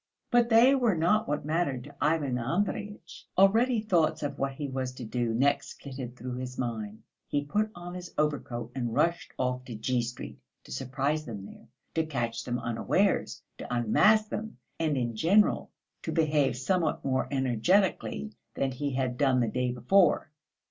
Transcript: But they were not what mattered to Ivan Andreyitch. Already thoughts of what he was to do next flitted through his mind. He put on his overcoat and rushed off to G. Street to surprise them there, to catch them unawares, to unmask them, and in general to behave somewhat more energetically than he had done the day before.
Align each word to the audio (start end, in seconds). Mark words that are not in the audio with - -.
But 0.31 0.49
they 0.49 0.73
were 0.73 0.95
not 0.95 1.27
what 1.27 1.45
mattered 1.45 1.83
to 1.83 1.95
Ivan 2.01 2.39
Andreyitch. 2.39 3.27
Already 3.37 3.79
thoughts 3.81 4.23
of 4.23 4.39
what 4.39 4.53
he 4.53 4.67
was 4.67 4.93
to 4.93 5.05
do 5.05 5.31
next 5.31 5.79
flitted 5.79 6.15
through 6.15 6.37
his 6.37 6.57
mind. 6.57 7.03
He 7.27 7.45
put 7.45 7.69
on 7.75 7.93
his 7.93 8.11
overcoat 8.17 8.71
and 8.73 8.95
rushed 8.95 9.31
off 9.37 9.63
to 9.65 9.75
G. 9.75 10.01
Street 10.01 10.39
to 10.63 10.71
surprise 10.71 11.23
them 11.25 11.45
there, 11.45 11.67
to 11.93 12.03
catch 12.03 12.45
them 12.45 12.57
unawares, 12.57 13.43
to 13.59 13.71
unmask 13.71 14.29
them, 14.29 14.57
and 14.79 14.97
in 14.97 15.15
general 15.15 15.69
to 16.01 16.11
behave 16.11 16.57
somewhat 16.57 17.05
more 17.05 17.27
energetically 17.29 18.31
than 18.55 18.71
he 18.71 18.93
had 18.93 19.19
done 19.19 19.39
the 19.39 19.47
day 19.47 19.69
before. 19.71 20.31